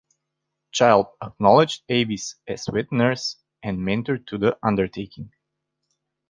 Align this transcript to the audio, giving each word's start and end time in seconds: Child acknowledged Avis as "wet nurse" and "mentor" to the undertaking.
Child 0.71 1.09
acknowledged 1.21 1.83
Avis 1.87 2.35
as 2.47 2.65
"wet 2.73 2.91
nurse" 2.91 3.35
and 3.61 3.77
"mentor" 3.85 4.17
to 4.17 4.39
the 4.39 4.57
undertaking. 4.63 5.31